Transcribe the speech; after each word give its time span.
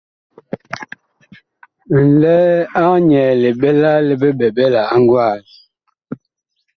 Nlɛɛ 2.07 2.47
ag 2.81 2.93
nyɛɛ 3.07 3.31
liɓɛla 3.41 3.91
li 4.07 4.15
biɓɛɓɛla 4.21 4.81
a 4.95 4.97
gwaag. 5.07 5.43